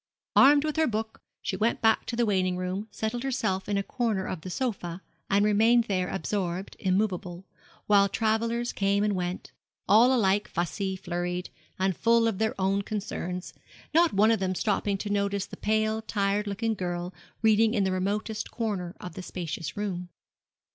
Armed 0.35 0.63
with 0.63 0.77
her 0.77 0.87
book, 0.87 1.21
she 1.43 1.55
went 1.55 1.79
back 1.79 2.07
to 2.07 2.15
the 2.15 2.25
waiting 2.25 2.57
room, 2.57 2.87
settled 2.89 3.21
herself 3.21 3.69
in 3.69 3.77
a 3.77 3.83
corner 3.83 4.25
of 4.25 4.41
the 4.41 4.49
sofa, 4.49 5.03
and 5.29 5.45
remained 5.45 5.83
there 5.83 6.09
absorbed, 6.09 6.75
immovable; 6.79 7.45
while 7.85 8.09
travellers 8.09 8.73
came 8.73 9.03
and 9.03 9.13
went, 9.15 9.51
all 9.87 10.11
alike 10.11 10.47
fussy, 10.47 10.95
flurried, 10.95 11.51
and 11.77 11.95
full 11.95 12.27
of 12.27 12.39
their 12.39 12.59
own 12.59 12.81
concerns 12.81 13.53
not 13.93 14.11
one 14.11 14.31
of 14.31 14.39
them 14.39 14.55
stopping 14.55 14.97
to 14.97 15.11
notice 15.11 15.45
the 15.45 15.55
pale, 15.55 16.01
tired 16.01 16.47
looking 16.47 16.73
girl 16.73 17.13
reading 17.43 17.75
in 17.75 17.83
the 17.83 17.91
remotest 17.91 18.49
corner 18.49 18.95
of 18.99 19.13
the 19.13 19.21
spacious 19.21 19.77
room. 19.77 20.09